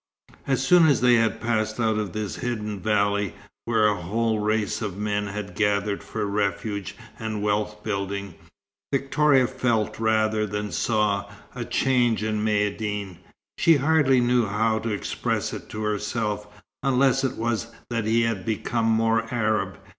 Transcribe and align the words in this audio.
As 0.47 0.65
soon 0.65 0.87
as 0.87 1.01
they 1.01 1.13
had 1.13 1.39
passed 1.39 1.79
out 1.79 1.99
of 1.99 2.11
this 2.11 2.37
hidden 2.37 2.79
valley, 2.79 3.35
where 3.65 3.85
a 3.85 4.01
whole 4.01 4.39
race 4.39 4.81
of 4.81 4.97
men 4.97 5.27
had 5.27 5.53
gathered 5.53 6.01
for 6.01 6.25
refuge 6.25 6.95
and 7.19 7.43
wealth 7.43 7.83
building, 7.83 8.33
Victoria 8.91 9.45
felt, 9.45 9.99
rather 9.99 10.47
than 10.47 10.71
saw, 10.71 11.29
a 11.53 11.65
change 11.65 12.23
in 12.23 12.43
Maïeddine. 12.43 13.19
She 13.59 13.75
hardly 13.75 14.19
knew 14.19 14.47
how 14.47 14.79
to 14.79 14.89
express 14.89 15.53
it 15.53 15.69
to 15.69 15.83
herself, 15.83 16.47
unless 16.81 17.23
it 17.23 17.37
was 17.37 17.67
that 17.91 18.05
he 18.05 18.23
had 18.23 18.43
become 18.43 18.85
more 18.87 19.31
Arab. 19.31 19.77